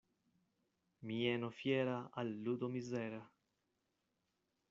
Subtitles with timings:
[1.03, 3.23] Mieno fiera al ludo mizera.